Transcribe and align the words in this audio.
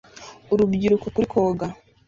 Urubyiruko 0.53 1.05
kuri 1.15 1.25
koga 1.33 1.67